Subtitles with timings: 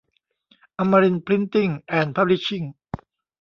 [0.79, 2.63] อมรินทร์พริ้นติ้ง แอนด์ พับลิชชิ่ง